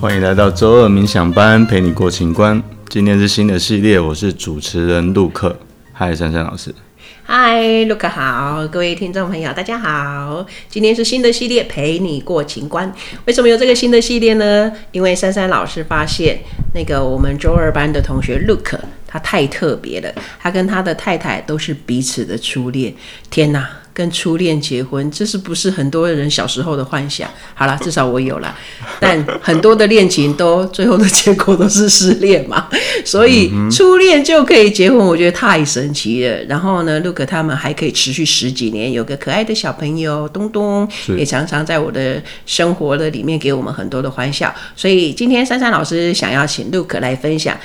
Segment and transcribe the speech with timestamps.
[0.00, 2.60] 欢迎来到周二冥想班，陪你过情关。
[2.88, 5.54] 今天是新的系列，我是主持人陆克。
[5.92, 6.74] 嗨，珊珊老师。
[7.22, 10.46] 嗨，陆克好，各位听众朋友，大家好。
[10.70, 12.90] 今天是新的系列，陪你过情关。
[13.26, 14.72] 为什么有这个新的系列呢？
[14.90, 16.38] 因为珊珊老师发现，
[16.72, 20.10] 那个我们周二班的同学陆克，他太特别了。
[20.38, 22.94] 他跟他的太太都是彼此的初恋。
[23.28, 23.68] 天哪！
[23.92, 27.28] 跟初恋结婚，这是不是很多人小时候的幻想？
[27.54, 28.56] 好了，至少我有了。
[28.98, 32.68] 但很多的恋情都最后的结果都是失恋嘛，
[33.04, 36.44] 所以初恋就可以结婚，我觉得太神奇了。
[36.44, 44.54] 然后呢，Luke 他们还可以持续十几年，有个可爱的小朋友东东，也常常在我的生活的里面给我们很多的欢笑。
[44.76, 47.58] 所以今天珊珊老师想要请 Luke 来分享，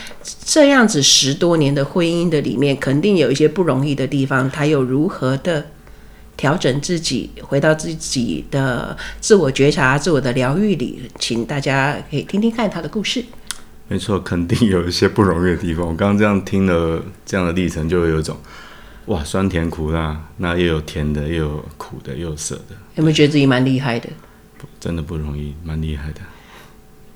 [0.44, 5.66] 这样子十多年的婚姻的里面，肯定有一些不容易的地方，他又如何的？
[6.38, 13.24] 调整自己，回到自己的自我觉察、自我的疗愈里，请大家可以听听看他的故事。
[13.88, 15.86] 没错，肯定有一些不容易的地方。
[15.86, 18.36] 我刚刚这样听了这样的历程，就会有一种
[19.05, 22.76] 哇，酸甜苦辣，那又有甜的，又有苦的，又有涩的。
[22.96, 24.10] 有没有觉得自己蛮厉害的？
[24.80, 26.22] 真的不容易，蛮厉害的。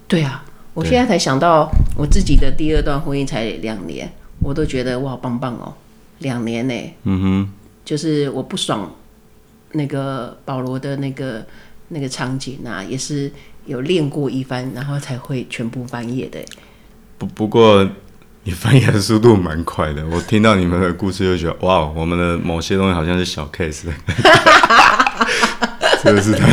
[0.08, 0.45] 对啊，
[0.76, 5.73] 我现在才想到，我自己的第二段婚姻才两年，我都觉得我好棒棒哦，
[6.20, 6.94] 两年呢。
[7.04, 7.50] 嗯哼，
[7.83, 8.92] 就是我不爽。
[9.73, 11.45] 那个保罗的那个
[11.89, 13.31] 那个场景啊，也是
[13.66, 16.39] 有练过一番，然后才会全部翻页的。
[17.17, 17.88] 不不过
[18.44, 23.84] 你翻页的速度蛮快的，我听到你们的故事就觉得哇，我们的某些东西好像是小 case，
[26.04, 26.48] 真的 是他，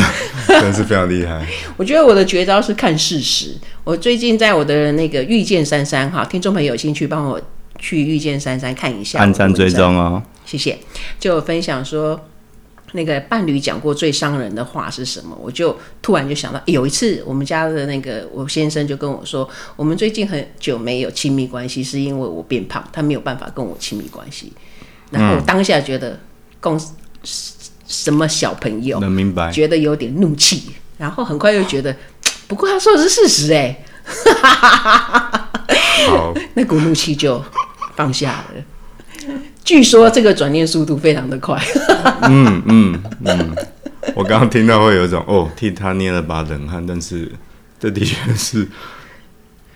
[0.47, 1.43] 真的是非常厉害。
[1.77, 3.55] 我觉得我的绝招是看事实。
[3.83, 7.41] 我最近在我的那个遇见珊珊哈，听众朋友有兴趣帮我
[7.79, 10.77] 去遇见珊珊看一下，按赞追踪哦，谢谢。
[11.19, 12.19] 就分享说。
[12.97, 15.37] 那个伴侣讲过最伤人的话是什么？
[15.39, 24.51] 我就突然就想到，有一次我们家的那个我先生就跟我说，我们最近很久没有亲密关系，是因为我变胖，他没有办法跟我亲密关系。
[25.11, 26.19] 然后我当下觉得，
[26.59, 26.77] 共
[27.87, 31.95] 什么小朋友能明白，觉得有点怒气，然后很快又觉得，
[32.47, 33.85] 不过他说的是事实哎，
[36.09, 37.41] 好， 那股怒气就
[37.95, 38.63] 放下了。
[39.67, 41.61] 据说这个转念速度非常的快。
[42.21, 43.55] 嗯嗯嗯，
[44.15, 47.29] 我刚刚听到会有一种哦，替他捏了把冷汗，但是
[47.77, 48.65] 这的确是，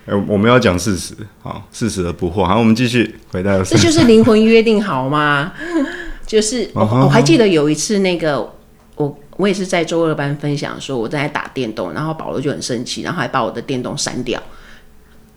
[0.06, 2.42] 哎、欸，我们要讲事实，好，事实而不惑。
[2.42, 3.62] 好，我们继续回到。
[3.62, 5.52] 这就是灵魂约定好吗？
[6.26, 8.50] 就是我我还记得有一次，那个
[8.96, 14.42] 我我也是在周二班分享说我在打电动，然后保罗就很生气，然后还把我的电动删掉。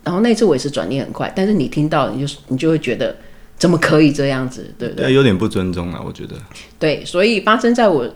[0.02, 3.14] 然后那次我也是转念很快，但是你听到你就你就会觉得。
[3.58, 4.70] 怎么可以这样子？
[4.78, 5.12] 对不对？
[5.14, 6.36] 有点不尊重啊，我觉得。
[6.78, 8.06] 对，所以发生在我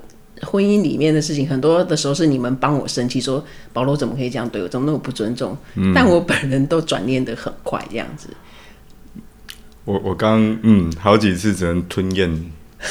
[0.43, 3.43] 婚姻里面的事情，很多的时候是你们帮我生气，说
[3.73, 5.57] 保罗怎么可以这样对我，怎么那么不尊重？
[5.77, 8.29] 嗯、但我本人都转念的很快，这样子。
[9.87, 12.53] 我我刚嗯，好几次只能吞咽。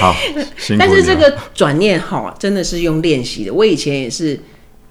[0.00, 0.14] 好，
[0.78, 3.52] 但是这个转念哈，真的是用练习的。
[3.52, 4.38] 我以前也是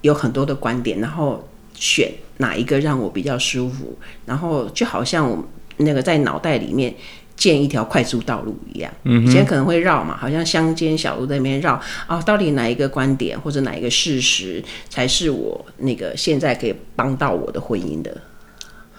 [0.01, 5.43] 有很多的观点，然后选哪一个让我比较舒服，然后就好像我。
[5.77, 6.93] 那个在脑袋里面
[7.35, 18.17] 建一条快速道路一样，嗯以前可能会绕嘛，好像乡间小路在那边绕啊，到底哪一个观点或者哪一个事实才是我那个现在可以帮到我的婚姻的？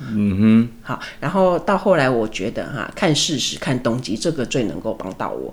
[0.00, 5.52] 嗯哼，好，然后到后来我觉得哈，看事实、看动机，这个最能够帮到我。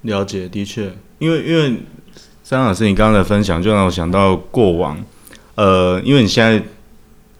[0.00, 1.76] 了解，的确，因为因为
[2.42, 5.04] 张老师你刚刚的分享就让我想到过往，
[5.56, 6.62] 呃，因为你现在。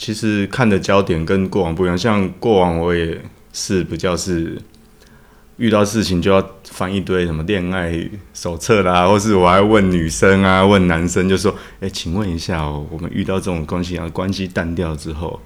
[0.04, 3.19] 其实看的焦点跟过往不一样，像过往我也
[3.54, 4.60] 是比较是
[5.56, 15.41] 遇到事情就要翻一堆什么恋爱手册啦，或是我还问女生啊、问男生，就说：“哎，请问一下哦，我们遇到这种关系啊，关系淡掉之后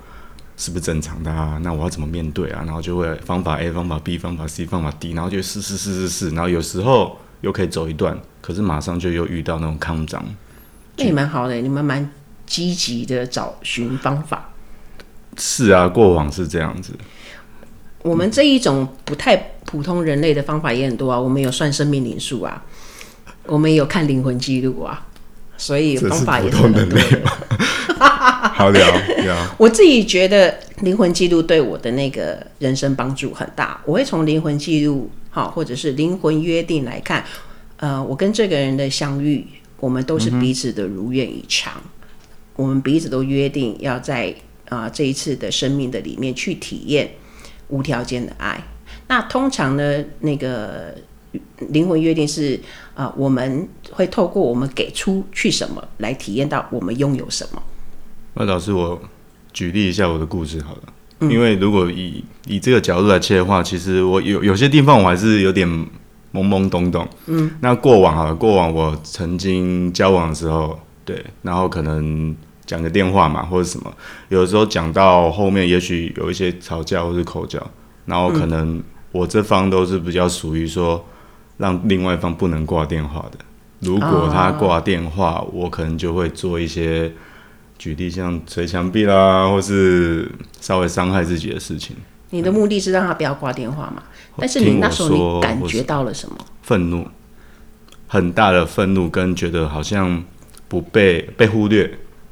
[0.57, 1.61] 是不是正常的啊？
[1.63, 10.21] 那我要怎么面对啊？”然后就会方法 A、方法 B、方法 C、方法 D，然后就试试试试试，然后有时候又可以走一段，可是马上就又遇到那种抗争。
[10.97, 12.11] 那也蛮好的，你们蛮。
[12.51, 14.49] 积极的找寻方法，
[15.39, 16.93] 是啊，过往是这样子。
[18.03, 22.65] 我们这一种不太普通人类的方法也很多啊，我们有算生命灵数啊，
[23.47, 25.07] 我们有看灵魂记录啊，
[25.57, 26.99] 所以方法也很多。
[27.99, 28.81] 好聊
[29.19, 29.37] 聊。
[29.59, 37.25] 我自己觉得灵魂记录对我的那个人生帮助很大，我会从灵魂记录好，或者是灵魂约定来看，
[37.77, 39.47] 呃，我跟这个人的相遇，
[39.79, 41.73] 我们都是彼此的如愿以偿。
[41.77, 41.91] 嗯
[42.59, 44.35] 我们彼此都约定要在
[44.69, 47.11] 啊、呃、这一次的生命的里面去体验
[47.69, 48.63] 无条件的爱。
[49.09, 50.95] 那通常呢，那个
[51.71, 52.59] 灵魂约定是
[52.95, 57.63] 啊、呃，我们会透过我们给出去什么来体验到我们拥有什么。
[58.35, 59.01] 那老师，我
[59.53, 60.83] 举例一下我的故事好了。
[61.21, 65.69] 嗯、因为如果以以这个角度来切的话，其实我有有些地方我还是有点
[66.33, 67.09] 懵懵懂懂。
[67.27, 72.35] 嗯，那过往好了，过往我曾经交往的时候，对，然后可能
[72.69, 73.93] 讲个电话嘛，或者什么，
[74.29, 77.69] 有的时候讲到后面，也许有一些吵架或是口角，
[78.07, 78.81] 然后可能
[79.11, 81.05] 我这方都是比较属于说
[81.57, 83.39] 让另外一方不能挂电话的。
[83.81, 87.13] 如果他挂电话，哦、我可能就会做一些。
[87.79, 90.29] 举例像捶墙壁啦，或是
[90.61, 91.95] 稍微伤害自己的事情。
[92.31, 94.03] 你的目的是让他不要挂电话嘛？
[94.37, 96.37] 但是你那时候你感觉到了什么？
[96.63, 97.07] 愤怒，
[98.09, 100.25] 很大的愤怒，跟觉得好像
[100.67, 101.89] 不被被忽略，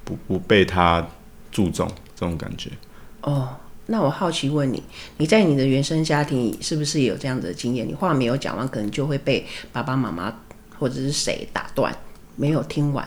[0.07, 1.07] 不不被他
[1.53, 2.71] 注重这种感觉。
[3.21, 3.49] 哦，
[3.85, 4.83] 那我好奇问你，
[5.19, 7.87] 你在你的原生家庭是不是也有这样子的经验？
[7.87, 10.33] 你话没有讲完，可能就会被爸爸妈妈
[10.79, 11.95] 或者是谁打断，
[12.37, 13.05] 没有听完。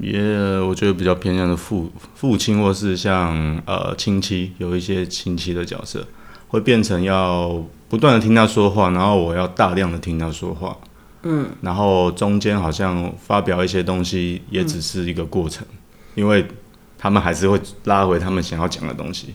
[0.00, 6.06] 也、yeah, 我觉得比较偏向的父父亲，或是像呃亲戚，有一些亲戚的角色，
[6.46, 10.76] 会变成要不断的听他说话，然后我要大量的听他说话，
[11.24, 15.78] 嗯，然后中间好像发表一些东西，也只是一个过程，嗯、
[16.14, 16.46] 因为
[16.98, 19.34] 他们还是会拉回他们想要讲的东西，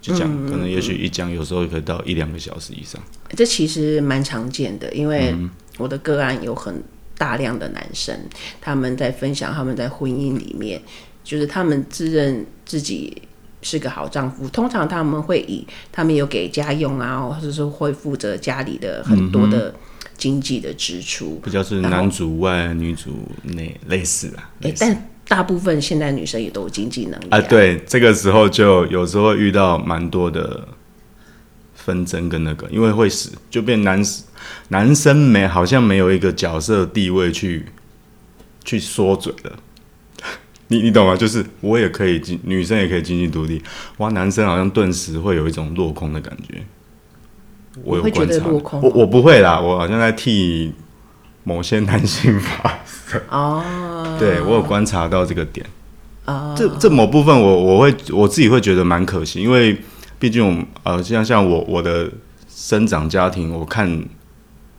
[0.00, 3.00] 就讲，嗯、可能也许一讲，有时候可以到一两个小时以上。
[3.36, 5.34] 这其实蛮常见的，因为
[5.78, 6.82] 我的个案有很。
[7.18, 8.14] 大量的男生，
[8.60, 10.78] 他们在分享他们在婚姻里面，
[11.24, 13.22] 就是他们自认自己
[13.62, 14.46] 是个好丈夫。
[14.50, 19.74] 通常他们会以他们有给家用啊，或者是会负责家里的很多的
[20.18, 24.50] 经济的支出，比较是男主外女主内类似啊。
[24.60, 27.38] 哎、欸，但大部分现在女生也都有经济能力啊。
[27.38, 30.66] 啊对，这个时候就有时候会遇到蛮多的
[31.74, 34.02] 纷争跟那个，因为会死就变男。
[34.68, 37.66] 男生没好像没有一个角色地位去
[38.64, 39.52] 去说嘴了，
[40.68, 41.16] 你你懂吗？
[41.16, 43.60] 就是我也可以经，女生也可以经济独立，
[43.96, 46.62] 哇，男生好像顿时会有一种落空的感觉。
[47.82, 48.44] 我有观察，
[48.80, 50.72] 我我不会啦，我好像在替
[51.42, 53.20] 某些男性发声。
[53.30, 55.64] 哦，对我有观察到这个点。
[56.24, 59.80] 哦，这这某部分我我会我自己会觉得蛮可惜，因为
[60.18, 62.10] 毕竟我呃像像我我的
[62.48, 64.04] 生长家庭，我看。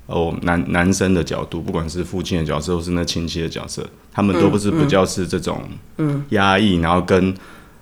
[0.10, 5.62] 哦，男男生的角度，不管是父亲的角色，或是那亲戚的角色，他们都不是比较是这种
[5.98, 7.36] 嗯压抑，然后跟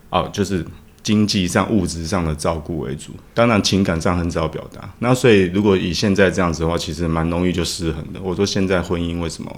[0.10, 0.66] 哦，就是
[1.04, 3.12] 经济上、物质上的照顾为主。
[3.36, 4.90] 当然，情感上很少表达。
[4.98, 8.20] 那所以，如果以现在这样子的话，其实蛮容易就失衡的。
[8.24, 9.56] 我说现在婚姻为什么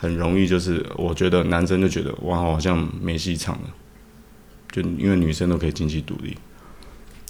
[0.00, 0.46] 很容易？
[0.48, 3.68] 就是我觉得男生就觉得哇，好像没戏唱了，
[4.72, 6.36] 就因为女生都可以经济独立，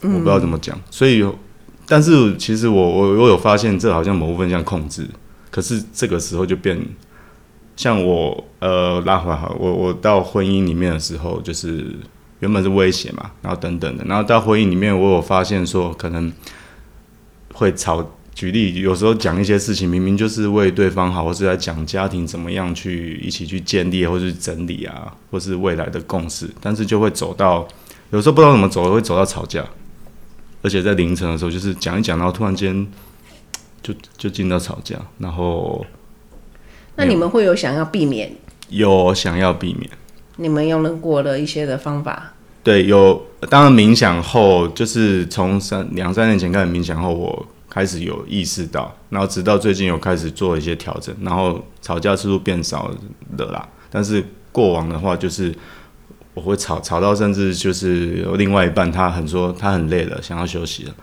[0.02, 1.22] 我不知道怎么讲，所以。
[1.92, 5.04] 但是其实我我我有发现，这好像某部分像控制，
[5.50, 6.80] 可是这个时候就变，
[7.74, 11.92] 像我呃拉回来好，我我到婚姻里面的时候，就是
[12.38, 16.32] 原本是威胁嘛，然后等等的，然后到婚姻里面，我有发现说可能
[17.54, 18.08] 会吵，
[18.40, 27.68] 举例有时候讲一些事情，明明就是为对方好，或是在讲家庭怎么样去一起去建立，或是整理啊，或是未来的共识，但是就会走到
[28.08, 29.62] 有时候不知道怎么走，会走到吵架。
[30.62, 32.86] 而且在凌晨的时候，就是讲一讲，然后突然间
[33.82, 35.84] 就就进到吵架，然后
[36.96, 38.34] 那你们会有想要避免？
[38.70, 39.90] 有想要避免？
[40.36, 42.32] 你们用了过了一些的方法？
[42.62, 43.22] 对，有。
[43.50, 52.88] 当然冥想后，就是从三两三年前开始冥想后，我开始有意识到，然后直到最近有开始做一些调整，然后吵架次数变少
[53.38, 53.66] 了啦。
[53.88, 54.22] 但是
[54.52, 55.54] 过往的话，就是。
[56.32, 60.94] 我会吵吵到甚至就是另外一半，他很说他很累了，想要休息了。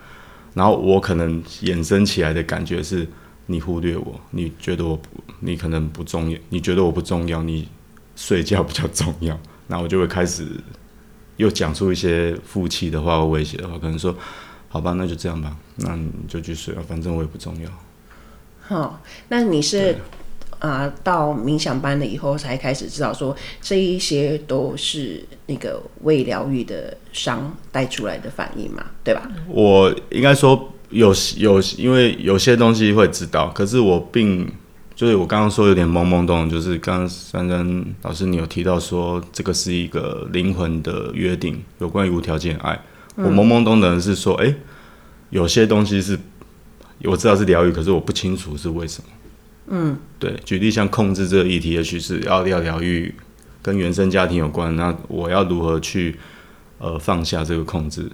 [0.54, 3.06] 然后我可能衍生起来的感觉是，
[3.44, 5.08] 你忽略我，你觉得我不，
[5.40, 7.68] 你可能不重要，你觉得我不重要，你
[8.16, 9.38] 睡觉比较重要。
[9.68, 10.48] 然后我就会开始
[11.36, 14.16] 又讲出一些负气的话或威胁的话，可能说，
[14.68, 17.70] 好吧，那就这样吧，那你就去睡了，反正我也不重要。
[18.60, 19.96] 好，那你是？
[20.60, 29.30] 啊，到冥想班了以后，才开始知道说，这一些都是那个未疗愈的伤带出来的反应嘛，对吧？
[29.46, 34.50] 我应该说有有，因为有些东西会知道，可是我并
[34.96, 42.76] 就是我刚刚说有点懵懵懂，就是刚刚珊珊老师你有提到说，这个是一个灵魂的约定，有关于无条件爱。
[43.20, 44.56] 嗯、我懵懵懂懂的是说，哎、欸，
[45.30, 46.16] 有些东西是
[47.02, 49.10] 我知道是疗愈，可是我不清楚是为什么。
[49.70, 53.12] 嗯，对，举例像控制这个议题，也许是要要疗愈，
[53.60, 54.74] 跟原生家庭有关。
[54.76, 56.16] 那我要如何去
[56.78, 58.10] 呃放下这个控制？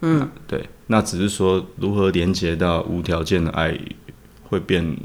[0.00, 3.76] 嗯，对，那只是说如何连接到无条件的爱，
[4.44, 4.96] 会变，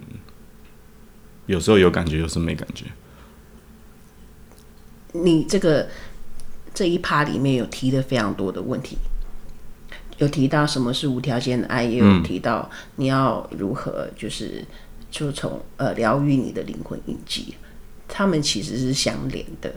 [1.47, 2.85] 有时候有感觉，有时候没感觉。
[5.13, 5.89] 你这个
[6.73, 8.97] 这一趴里面有提的非常多的问题，
[10.17, 14.63] 有提到什么是无条件的爱，也有提到你要如何就是
[15.09, 17.55] 就从呃疗愈你的灵魂印记，
[18.07, 19.73] 他们其实是相连的。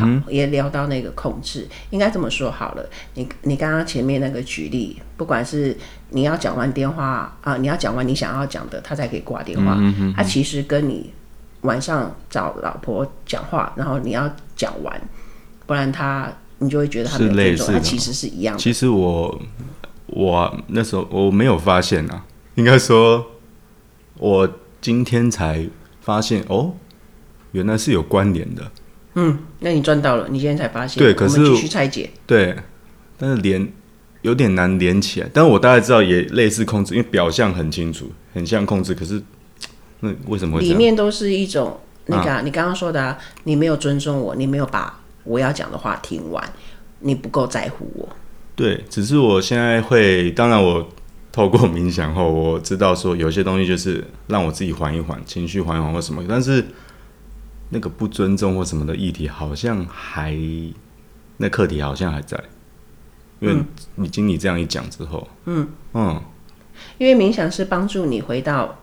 [0.00, 2.84] 好，也聊到那个控制，应该这么说好了。
[3.14, 5.76] 你你刚刚前面那个举例，不管是
[6.10, 9.78] 你要讲完电话啊、呃，你要讲完你想要讲的，他才可以挂电话。
[10.16, 11.12] 他其实跟你
[11.60, 15.00] 晚上找老婆讲话，然后你要讲完，
[15.66, 17.74] 不然他你就会觉得他没有尊重。
[17.74, 18.62] 他其实是一样的。
[18.62, 19.40] 其实我
[20.06, 23.24] 我那时候我没有发现啊，应该说
[24.18, 24.48] 我
[24.80, 25.66] 今天才
[26.00, 26.72] 发现哦，
[27.52, 28.70] 原来是有关联的。
[29.14, 31.02] 嗯，那你赚到了，你今天才发现。
[31.02, 32.10] 对，可是继续拆解。
[32.26, 32.54] 对，
[33.16, 33.66] 但是连
[34.22, 35.30] 有点难连起来。
[35.32, 38.94] 但是我大概知道，也类似控制，因为表象很清楚，很像控制。
[38.94, 39.22] 可是
[40.00, 40.62] 那为什么会？
[40.62, 46.50] 里面都是一种那个、啊，你刚刚说的、啊，你没有尊重我，你没有把我要讲的话听完，
[47.00, 48.08] 你不够在乎我。
[48.54, 50.88] 对，只是我现在会，当然我
[51.30, 56.64] 透过冥想后，我知道说有些东西就是让我自己缓一缓，情绪缓一缓或什么，但是。
[57.68, 60.38] 那个不尊重或什么的议题，好像还
[61.38, 62.40] 那课题好像还在，
[63.40, 63.56] 因为
[63.96, 66.22] 你经你这样一讲之后，嗯嗯，
[66.96, 68.78] 因为冥想是帮助你回到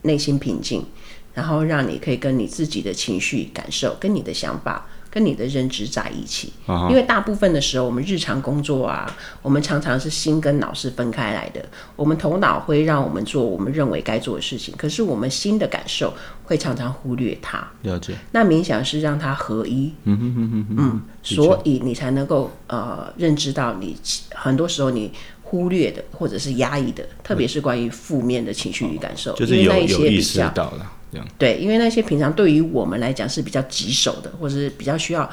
[0.00, 0.86] 内心平静，
[1.34, 4.86] 然后让你可以跟你自己的情绪感受、跟你的想法。
[5.12, 6.54] 跟你的认知在一起，
[6.88, 11.62] 因为大部分的时候，我们日常工作啊，我们常常是心跟脑是分开来的。
[11.94, 16.14] 我们头脑会让我们做我们认为该做的事情，可是我们心的感受
[16.44, 17.62] 会常常忽略它。
[17.82, 18.14] 了解。
[18.30, 23.94] 那冥想是让它合一，嗯哼哼哼哼嗯，所以你才能够呃认知到你
[24.30, 30.90] 很多时候你忽略的或者是压抑的，特别是关于负面的情绪与感受，就是有有意识到了。
[31.36, 35.28] 对，因为那些平常对于我们来讲是比较棘手的，或者是比较需要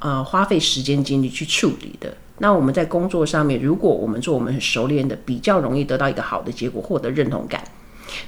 [0.00, 2.12] 呃花费时间精力去处理的。
[2.38, 7.62] 那我们在工作上面，如果我们做我们很熟练的，比较容易得到一个好的结果，获得认同感。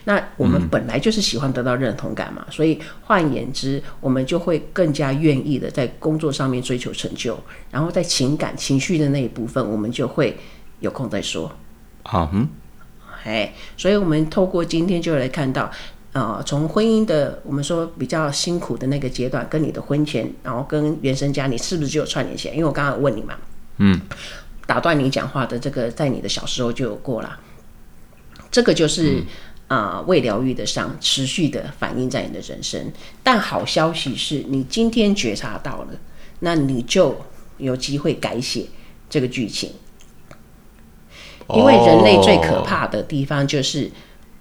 [0.04, 7.36] 那我们本来就是喜欢得到认同感嘛，嗯、所以换言之，我们就会更加愿意的在工作上面追求成就，
[7.70, 10.38] 然后在情感情绪的那一部分，我们就会
[10.80, 11.50] 有空再说。
[12.04, 12.48] 好，嗯，
[13.24, 15.68] 哎，所以我们透过今天就来看到。
[16.14, 22.54] 呃，从婚姻的我们说比较辛苦的那个阶段，跟你的婚前，然后跟原生家，庭是不是就有串联起来？
[22.54, 23.34] 因为我刚刚问你嘛，
[23.76, 24.00] 嗯，
[24.66, 27.38] 打断你讲话的这个，在你的小时候就有过了，
[28.50, 29.22] 这个就是
[29.68, 32.90] 啊、嗯呃，未疗愈的伤持续的反映在你的人生。
[33.22, 35.88] 但好消息是你今天觉察到了，
[36.40, 37.20] 那你就
[37.58, 38.64] 有机会改写
[39.10, 39.72] 这个剧情，
[41.50, 43.90] 因为人类最可怕的地方就是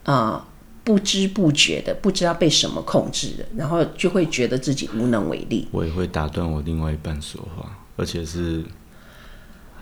[0.04, 0.16] 啊。
[0.16, 0.44] 呃
[0.88, 5.68] 不知不觉的，不知道被什么控制了，然后就会觉得自己无能为力。
[5.72, 8.64] 我也会打断我另外一半说话，而且是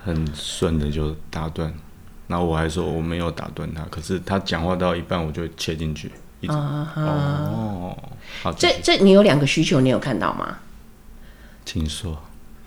[0.03, 1.71] 很顺的就打断，
[2.27, 6.11] 然后我还说我没有打断他，可是他讲话到一半我就切进去。
[6.47, 7.01] 啊哈！
[7.03, 7.97] 哦，
[8.41, 10.57] 好，这这你有两个需求，你有看到吗？
[11.63, 12.19] 请说。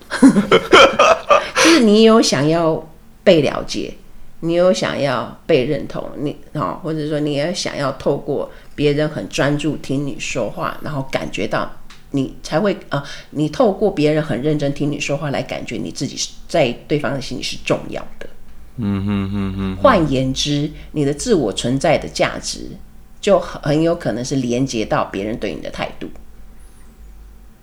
[1.61, 2.89] 就是你有想要
[3.21, 3.95] 被了解。
[4.41, 11.69] 你有想要被认同，你哦，或者说你也想要透过别人很专注听你说话，然后感觉到
[12.11, 18.29] 你才会啊，你透过别人很认真听你说话来感觉你自己是在对方的心里是重要的。
[18.77, 19.75] 嗯哼哼哼。
[19.75, 22.69] 换言之，你的自我存在的价值
[23.19, 26.09] 就很有可能是连接到别人对你的态度。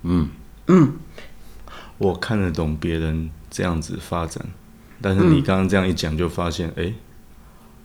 [0.03, 0.29] 嗯
[0.67, 0.93] 嗯，
[1.97, 4.45] 我看得懂别人这样子发展。
[5.01, 6.95] 但是你刚刚这样一讲，就发现，哎、嗯欸，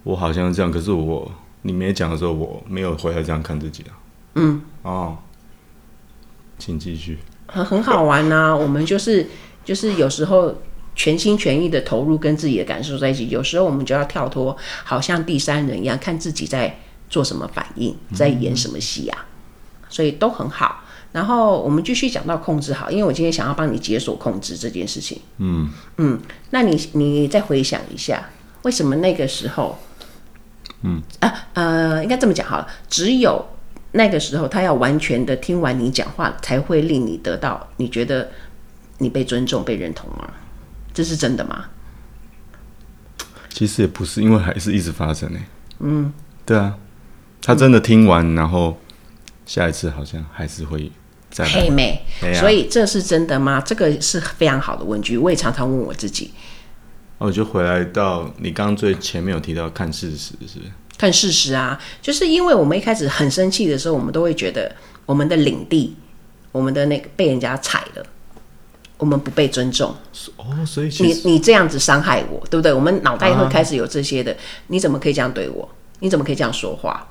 [0.03, 1.32] 我好像这样，可是我
[1.63, 4.00] 你没讲的时候，我没有回来这样看自己啊。
[4.36, 5.18] 嗯，哦，
[6.58, 7.20] 请继续。
[7.48, 9.27] 很很好玩呐、啊， 我们就是
[9.65, 10.56] 就是有时候
[10.96, 19.25] 全心全意的投入跟自己的感受在一起，有时候我们就要跳脱，好像第三人一样，看自己在做什么反应，在演什么戏啊，
[19.82, 20.84] 嗯、所以都很好。
[21.12, 25.20] 然后我们继续讲到控制好，因为我今天想要帮你解锁控制这件事情。
[25.39, 26.18] 嗯嗯，
[26.51, 28.30] 那你你再回想一下，
[28.62, 29.77] 为什么那个时候，
[30.84, 33.46] 嗯啊呃，应该这么讲好了，只有
[33.91, 38.32] 那个时候他要完全的听完你讲话，才会令你得到你觉得
[39.00, 40.30] 你被尊重、被认同吗？
[40.94, 41.65] 这是真的吗？
[43.50, 45.39] 其实也不是，因为还是一直发生呢。
[45.80, 46.13] 嗯，
[46.46, 46.77] 对啊，
[47.41, 48.77] 他真的听完，嗯、然后
[49.46, 50.89] 下一次好像还是会。
[51.38, 52.01] 黑妹，
[52.33, 53.61] 所以这是真的吗？
[53.61, 56.31] 这个是非常好的问句，我也常常问我自己。
[57.17, 60.59] 我就回来到你刚刚最前面有提到看事实，是
[60.97, 65.95] 看事实啊，就是因为我们一开始很生气的时候，我们都会觉得我们的领地，
[66.51, 68.03] 我们的那个被人家踩了，
[68.97, 69.95] 我们不被尊重。
[70.38, 72.73] 哦，所以你你这样子伤害我，对不对？
[72.73, 74.31] 我们脑袋会开始有这些的。
[74.31, 75.69] 啊、你怎么可以这样对我？
[76.00, 77.07] 你怎么可以这样说话？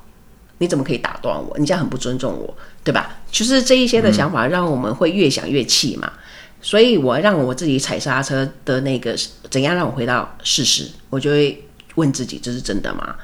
[0.61, 1.57] 你怎么可以打断我？
[1.59, 3.19] 你这样很不尊重我，对吧？
[3.33, 6.07] 就是这一些的想法，让我们会越想越气嘛。
[6.07, 6.21] 嗯、
[6.61, 9.17] 所以我让我自己踩刹车的那个
[9.49, 10.87] 怎样让我回到事实？
[11.09, 11.65] 我就会
[11.95, 13.17] 问自己：这是真的吗？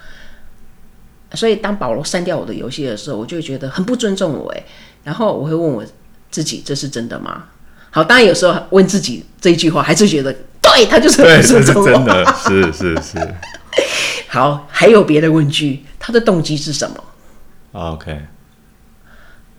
[1.35, 4.65] 所以当保罗删掉我的游戏的时候，我就会觉得很不尊重我诶，
[5.05, 5.85] 然后我会问我
[6.31, 7.45] 自己：这是真的吗？
[7.91, 13.35] 好，当然有时候问自己这一句话，还是觉得对他就是很不尊重真的，是是是。
[14.29, 16.97] 好，还有别的问句，他的动机是什么
[17.77, 18.27] ？OK。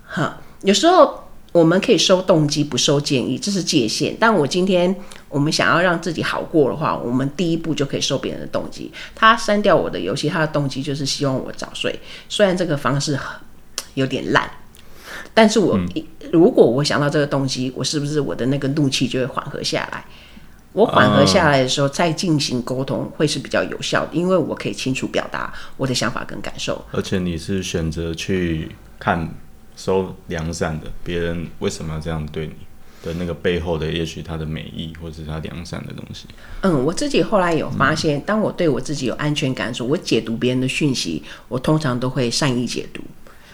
[0.05, 4.15] 好，有时候我们可以收动机，不收建议，这是界限。
[4.19, 4.95] 但我今天
[5.29, 8.91] 我们想要让自己好过的话，我们第一步就可以收别人的动机。
[9.13, 11.99] 他删掉我的游戏，他的动机就是希望我早睡。
[12.27, 13.39] 虽然这个方式很
[13.93, 14.49] 有点烂，
[15.33, 15.79] 但是我、
[16.31, 20.05] 如果我想到这个动机，我是不是我的那个怒气就会缓和下来？
[20.77, 26.79] 我缓和下来的时候，再进行沟通会是比较有效的，因为我可以清楚表达我的想法跟感受。
[26.91, 28.69] 而且你是选择去
[28.99, 29.27] 看
[29.75, 32.53] 收良善的别人为什么要这样对你
[33.01, 36.27] 的那个背后的，也许他的美意或者是他良善的东西。
[36.61, 43.01] 嗯，我自己后来有发现，当我对我自己有安全感的时候，我解读别人的讯息，我通常都会善意解读。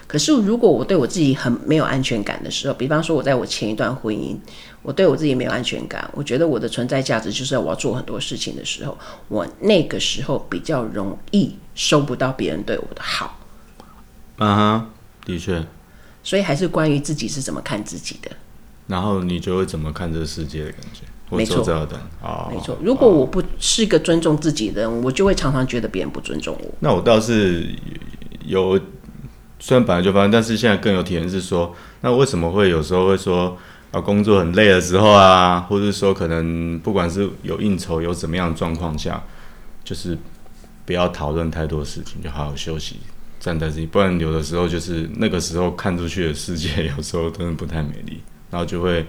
[0.06, 4.36] 可是，如果我对我自己很没有安全感的时候，比方说我在我前一段婚姻，
[4.82, 8.96] 我对我自己没有安全感，我觉得我的存在价值就是我要做很多事情的时候，
[9.28, 13.40] 我那个时候比较容易收不到别人对我的好。
[14.38, 14.86] 嗯哼，
[15.24, 15.64] 的确。
[16.22, 18.30] 所以还是关于自己是怎么看自己的。
[18.86, 21.02] 然后你就会怎么看这个世界的感觉？
[21.34, 21.74] 没错的
[22.22, 22.76] 啊，没错。
[22.82, 26.74] 如果我不是个尊重自己的人，我就会常常觉得别人不尊重我。
[26.78, 27.74] 那我倒是
[28.44, 28.78] 有。
[29.58, 33.56] 虽然本来就发生，但是现在更有体验是说，那为什么会有时候会说
[33.92, 39.22] 啊，工作很累的时候啊，或者说可能不管是有应酬有怎么样的状况下，
[39.82, 40.18] 就是
[40.84, 42.96] 不要讨论太多事情，就好好休息，
[43.40, 49.06] 站在自己，不然有的时候就是那个时候看出去的世界，有时候真的不太美丽，然后就会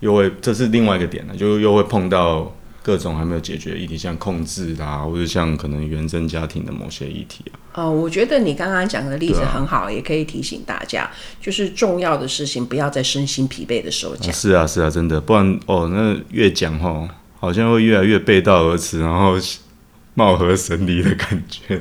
[0.00, 2.54] 又会，这是另外一个点了，就又会碰到。
[2.84, 7.80] 各种还没有解决的议题，像控制啊，或者像可能原生家庭的某些议题啊。
[7.82, 14.30] 哦，我觉得你刚刚讲的例子很好，啊、也可以提醒大家，就是重要的事情不要在身心疲惫的时候讲。
[14.30, 17.08] 是啊，是啊，真的，不然哦，那越讲哦，
[17.40, 19.32] 好像会越来越背道而驰，然后
[20.12, 21.80] 貌合神离的感觉。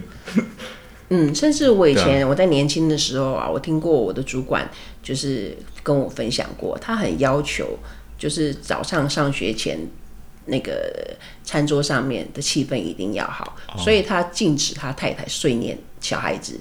[1.10, 4.72] 嗯，甚至我以前我在年轻的时候啊，我听过我的主管
[5.04, 7.78] 就是跟我分享过，他很要求，
[8.18, 9.78] 就是早上上学前。
[10.46, 16.60] 那个餐桌上面的气氛一定要好，所以他禁止他太太碎念小孩子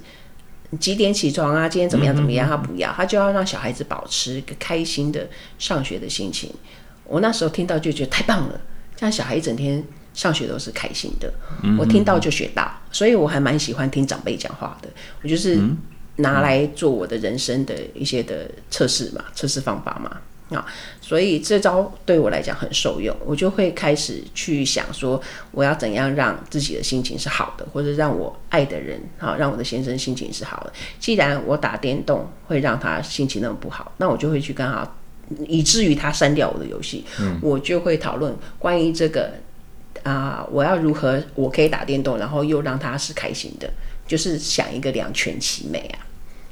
[0.81, 6.51] 几点起床啊，今天怎么样怎么样，他不要，他就要让小孩子保持一个开心的上学的心情。
[7.05, 8.61] 我那时候听到就觉得太棒了，
[8.97, 11.33] 这样小孩一整天上学都是开心的，
[11.79, 14.89] 我听到就学到，所以我还蛮喜欢听长辈讲话的，
[15.23, 15.61] 我就是
[16.17, 20.19] 拿来做我的人生的一些的测试嘛，测试方法嘛。
[20.55, 20.67] 啊，
[21.01, 30.73] 所以这招对我来讲很受用，我就会开始去想说，我要怎样让自己的心情是好的，或者让我爱的人，好，让我的先生心情是好的。
[30.99, 34.89] 既然我打电动会让他心情那么不好，那我就会去跟他，
[35.47, 39.33] 以至于他删掉我的游戏，嗯，我就会讨论关于这个
[40.03, 43.71] 啊，呃，我要如何我可以打电动，然后又让他是开心的，
[44.07, 46.07] 就是想一个两全其美啊。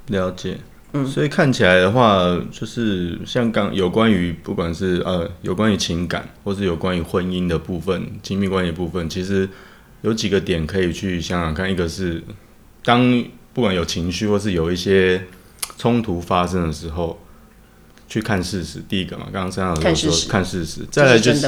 [0.06, 0.58] 了解。
[0.92, 9.48] 嗯，所以看起来的话，就是像刚有关于不管是呃有关于情感，或是有关于婚姻的部分、亲密关系的部分，其实
[10.02, 11.70] 有几个点可以去想想看。
[11.70, 12.20] 一个是
[12.84, 13.24] 当
[13.54, 15.22] 不管有情绪或是有一些
[15.78, 17.20] 冲突发生的时候，
[18.08, 18.82] 去看事实。
[18.88, 21.42] 第一个嘛，刚刚三老师说看事实，再来就是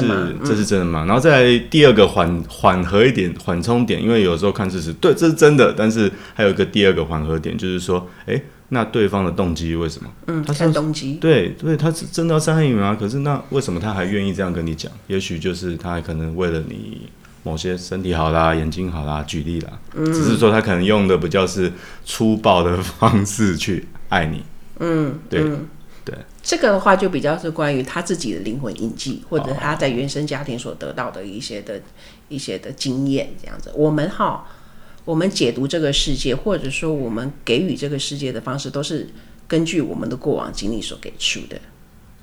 [0.45, 1.03] 这是真的吗？
[1.05, 5.73] 然后再来第二个缓缓和一点缓冲点，因为有时候看事实，对，这是真的。
[5.77, 8.41] 但是还有一个第二个缓和点，就是说，哎。
[8.69, 10.09] 那对方的动机为什么？
[10.27, 11.15] 嗯，他是动机。
[11.21, 12.97] 对对，他是真的要伤害你吗？
[12.99, 14.91] 可是那为什么他还愿意这样跟你讲？
[15.07, 17.09] 也许就是他还可能为了你
[17.43, 21.71] 某些身体好啦、眼睛好啦，举例啦，嗯，只是说他可能用的比较是
[22.03, 24.43] 粗暴的方式去爱你。
[24.79, 25.67] 嗯，对嗯
[26.03, 26.15] 对。
[26.41, 31.79] 这个的话就比较是关于他自己的灵魂印记，或者他在原生家庭所得到的一些的、
[32.29, 33.71] 一些的经验，这样子。
[33.75, 34.45] 我们哈。
[35.05, 39.07] 我们解读这个世界，或者说我们给予这个世界的方式，都是
[39.47, 41.57] 根据我们的过往经历所给出的。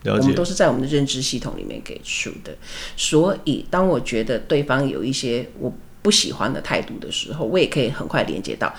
[0.04, 0.20] 了解。
[0.22, 2.56] 我们都是在我们的认知系统里面给出的。
[2.96, 8.74] 所以，当我觉得对方有一些我不喜欢的态度的时候，我也可以很快连接到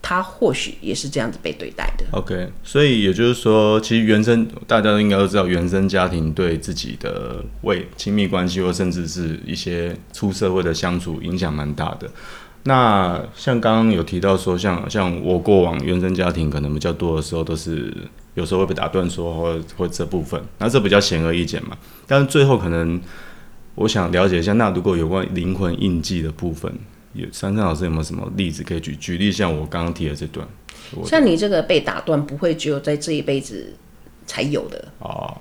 [0.00, 2.06] 他或许也是这样子被对待的。
[2.12, 12.10] OK，所以也就是说，其实原生大家都应该都知道，原生家庭对自己的为亲密关系或甚至是一些出社会的相处影响蛮大的。
[12.64, 17.94] 那像刚刚有提到说，像像我过往原生家庭可能比较多的时候，都是
[18.34, 21.76] 有时候会被打断说或或这部分，那这比较显而易见嘛。
[22.06, 23.00] 但是最后可能
[23.76, 26.72] 我想了解一下，那如果有关灵魂印记的部分。
[27.16, 28.96] 有珊珊老师有没有什么例子可以举？
[28.96, 30.44] 举例像我刚刚提的这段，
[31.06, 33.72] 像你这个被打断，不会只有在这一辈子
[34.26, 35.32] 才有的哦。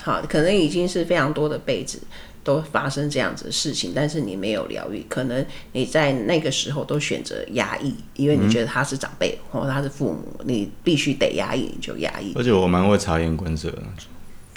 [0.00, 2.00] 好，可能已经是非常多的辈子
[2.46, 12.32] 都发生这样子的事情，但是你没有疗愈，可能你在那个时候都选择压抑，因为你觉得他是长辈、嗯、或他是父母，你必须得压抑，你就压抑。
[12.36, 13.82] 而且我蛮会察言观色的。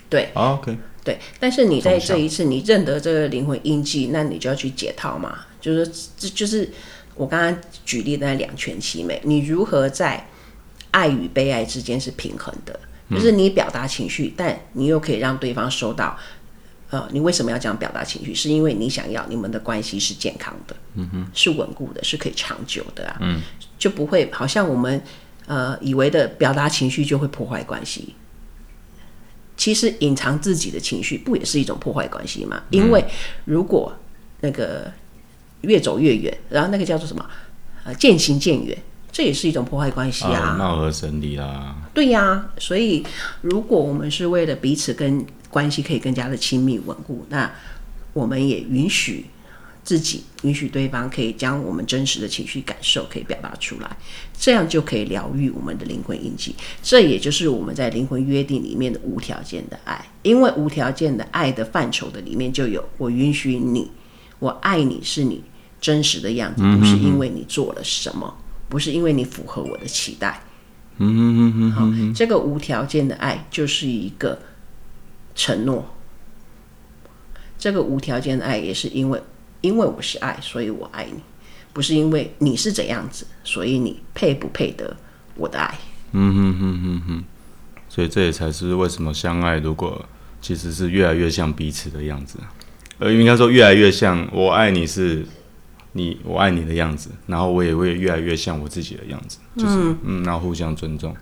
[0.08, 0.78] 对、哦、OK。
[1.04, 5.40] 对，但是你在这一次你认得这个灵魂印记，那你就要去解套嘛。
[5.60, 6.70] 就是这就是
[7.16, 9.20] 我刚刚举例的那两全其美。
[9.24, 10.28] 你如何在
[10.92, 12.80] 爱与被爱之间是平衡的？
[13.10, 16.16] 就是你表达情绪，但你又可以让对方收到。
[16.92, 18.34] 呃，你为什么要这样表达情绪？
[18.34, 23.18] 是因为你想要你们的关系是健康的，嗯哼，是稳固的，是可以长久的啊。
[23.22, 23.42] 嗯，
[23.78, 25.00] 就不会好像我们
[25.46, 28.16] 呃以为的表达情绪就会破坏关系。
[29.56, 32.64] 其实隐藏自己的情绪不也是一种破坏关系吗？
[32.70, 33.04] 因为
[33.46, 33.94] 如果
[34.40, 34.92] 那个
[35.62, 37.24] 越走越远，然后那个叫做什么？
[37.84, 38.78] 呃，渐行渐远，
[39.12, 40.56] 这也是一种破坏关系啊。
[40.58, 41.76] 貌合神离啦。
[41.94, 43.06] 对呀、啊，所以
[43.42, 47.52] 如果我们是为了彼此跟关系可以更加的亲密稳固，那
[48.14, 49.26] 我们也允许。
[49.82, 53.98] 自己允许对方可以将我们真实的情绪感受可以表达出来，
[54.38, 56.54] 这样就可以疗愈我们的灵魂印记。
[56.84, 60.06] 这也就是我们在灵魂约定里面的无条件的爱。
[60.22, 63.90] 因为无条件的爱的范畴的里面就有我允许你，
[64.38, 65.42] 我爱你是你
[65.82, 68.32] 真实的样子，不是因为你做了什么，
[68.68, 70.44] 不是因为你符合我的期待。
[70.98, 71.72] 嗯嗯嗯嗯。
[71.72, 74.40] 好，这个无条件的爱就是一个
[75.36, 75.86] 承诺。
[77.58, 79.22] 这个无条件的爱也是因为。
[79.62, 81.22] 因为我是爱，所以我爱你，
[81.74, 84.96] 不是因为你是怎样子，所以你配不配得
[85.36, 85.78] 我的爱？
[86.14, 87.24] 嗯哼哼哼哼，
[87.90, 90.06] 所以这也才是为什么相爱，如果
[90.40, 92.40] 其实是越来越像彼此的样子，
[93.00, 95.26] 呃，应该说越来越像我爱你是
[95.92, 101.14] 你我爱你的样子，然后我也会越来越像我自己的样子，就是嗯，嗯，然后互相尊重。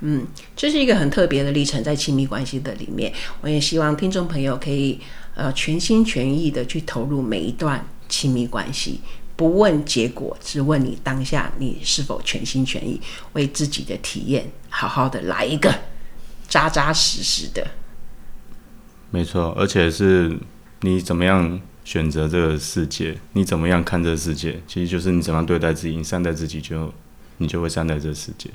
[0.00, 5.00] 嗯，这是一个很特别的历程，在亲密关系的里面，我也希望听众朋友可以
[5.34, 9.00] 呃全心全意的去投入每一段亲密关系，
[9.34, 13.00] 不问结果，只问你当下你是否全心全意
[13.32, 15.74] 为自己的体验好好的来一个
[16.48, 17.66] 扎扎实实的。
[19.10, 20.36] 没错，而且是
[20.80, 26.92] 你怎么样选择这个世界，你怎么样看这个世界，其实就是你怎么样对待自己，你善待自己就，
[27.38, 28.50] 你就会善待这个世界。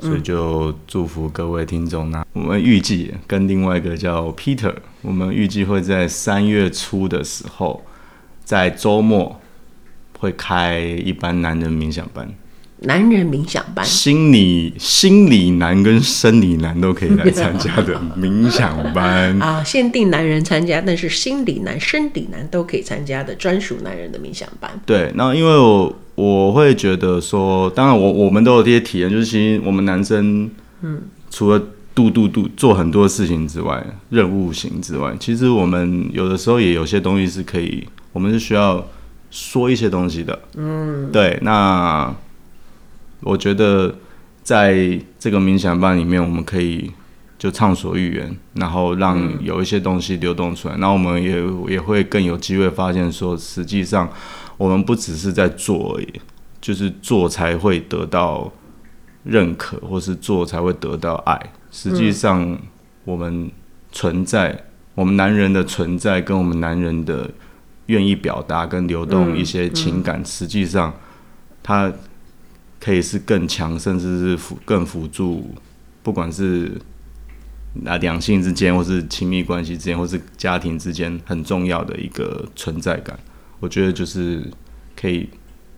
[0.00, 2.24] 所以就祝福各位听众呢。
[2.32, 7.84] 我们预计跟另外一个叫 Peter，我们预计会在三月初的时候，
[8.44, 9.40] 在周末
[10.18, 12.28] 会开一班男人冥想班。
[12.82, 24.70] 男人冥想班，心理心理男跟生理男都可以来参加的冥想班 啊，限定男人参加，但是心理男、生理男都可以参加的专属男人的冥想班。
[24.86, 25.94] 对，那因为我。
[26.20, 30.50] 我会觉得说，当然我我们都有这些体验，就是其实我们男生，
[30.82, 31.62] 嗯，除了
[31.94, 38.86] 度度度做很多事情之外，任务型之外，其实我们有的时候也有些东西是可以，我们是需要
[39.30, 41.38] 说一些东西的，嗯，对。
[41.42, 42.14] 那
[43.22, 43.94] 我觉得
[44.42, 46.90] 在这个冥想班里面，我们可以
[47.40, 54.08] 就畅所欲言，然后让有一些东西流动出来，那、嗯、我们也也会更有机会发现说，实际上。
[54.58, 56.20] 我们不只是在做而已，
[56.60, 58.52] 就是做才会得到
[59.24, 61.40] 认可，或是做才会得到爱。
[61.70, 62.58] 实际上，
[63.06, 63.50] 我们
[63.90, 64.64] 存在，嗯、
[64.96, 67.30] 我们男人的存在，跟我们男人的
[67.86, 70.92] 愿意表达跟流动一些情感，实际上，
[71.62, 71.90] 它
[72.78, 75.54] 可以是更强，甚至是辅更辅助，
[76.02, 76.78] 不管是
[77.72, 83.18] 那两性之间，或是亲密关系之间，或是家庭之间，很重要的一个存在感。
[83.60, 84.42] 我觉得就是
[85.00, 85.28] 可以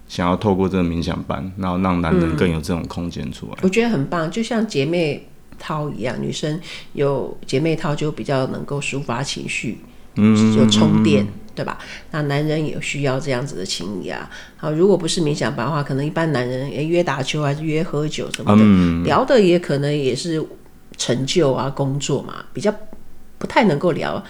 [0.08, 3.58] 想要透过这个冥想班，然后让男人更有这种空间出来。
[3.62, 5.28] 我觉得很棒，就像姐妹
[5.58, 6.58] 套一样，女生
[6.94, 9.78] 有姐妹套就比较能够抒发情绪，
[10.16, 11.78] 嗯，有充电，对吧？
[12.10, 14.30] 那男人也需要这样子的情谊啊。
[14.56, 20.44] 好，如果不是冥想班的话，可能一般男人也约打球还是约喝酒什么的，嗯，聊的也可能也是
[20.96, 22.74] 成就啊、工作嘛，比较
[23.38, 24.22] 不太能够聊。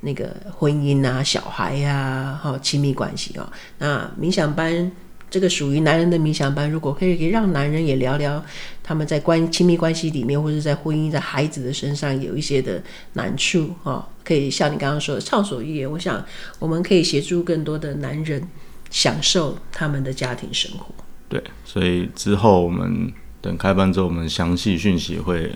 [0.00, 4.92] 那个婚姻啊、小孩呀、啊、哈、亲密关系哦，那冥想班
[5.28, 8.40] 这个属于男人的冥想班，如果可以，可以让男人也聊聊
[8.84, 12.80] 他们在关亲密关系里面，或者在婚姻、在孩子的身上有一些的
[13.14, 15.90] 难处哦，可以像你刚刚说的畅所欲言。
[15.90, 16.24] 我想
[16.58, 18.46] 我们可以协助更多的男人
[18.90, 20.94] 享受他们的家庭生活。
[21.28, 25.50] 对，所以之后我们等开班之后，我们详细讯息会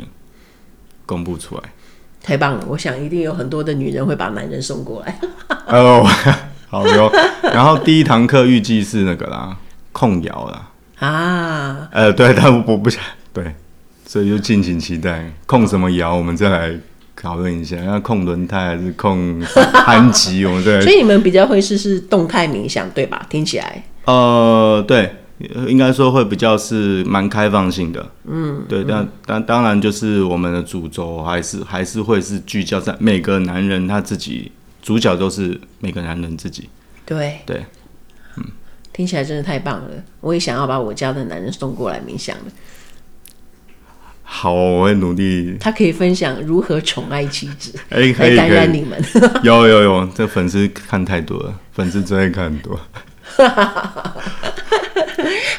[1.10, 1.62] 公布出来。
[2.22, 2.64] 太棒了！
[2.68, 5.18] 我想一定有很多的女人会把男人送过来。
[5.66, 6.06] 哦。
[6.70, 7.10] 好哟，
[7.42, 9.56] 然后第一堂课预计是那个啦，
[9.90, 10.70] 控摇啦。
[11.00, 13.52] 啊，呃，对，但我不想对，
[14.06, 15.28] 所以就敬请期待。
[15.46, 16.70] 控什么摇，我们再来
[17.16, 17.76] 讨论一下。
[17.78, 19.42] 要控轮胎还是控
[19.84, 20.46] 扳机？
[20.46, 20.80] 我们再。
[20.80, 23.26] 所以你们比较会是是动态冥想，对吧？
[23.28, 23.82] 听起来。
[24.04, 25.12] 呃，对，
[25.68, 28.10] 应该说会比较是蛮开放性的。
[28.26, 34.52] 嗯，对，但但当然就是我们的主轴还是还是会是聚焦在每个男人他自己。
[34.82, 36.66] 主角都是每个男人自己。
[37.04, 37.62] 对对，
[38.38, 38.44] 嗯，
[38.94, 39.90] 听起来真的太棒了！
[40.22, 42.44] 我也想要把我家的男人送过来冥想了。
[44.22, 45.54] 好，我会努力。
[45.60, 48.98] 他可以分享如何宠爱妻子， 哎，可以感染你们。
[49.42, 52.80] 有有有，这粉丝看太多了，粉丝真的看很多。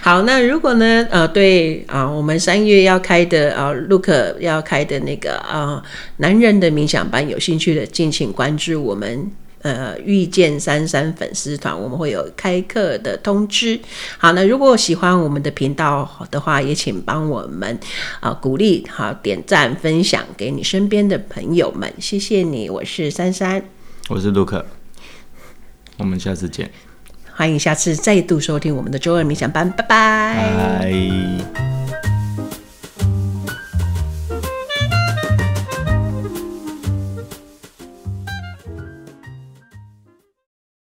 [0.04, 1.08] 好，那如果呢？
[1.12, 4.10] 呃，对啊，我们三月要开的啊，Look
[4.40, 5.84] 要开的那个啊，
[6.18, 13.80] 男人的冥想班，有兴趣的敬请关注我们呃遇见珊珊粉丝团，我们会有开课的通知。
[14.18, 17.80] 好，那如果喜欢我们的频道的话，也请帮我们
[18.22, 22.68] 啊鼓励，好点赞分享给你身边的朋友们，谢谢你。
[22.68, 23.64] 我是珊珊，
[24.10, 24.66] 我是陆克
[25.98, 26.72] 我们下次见。
[27.42, 30.92] 欢迎下次再度收听我们的周二冥想班，拜拜。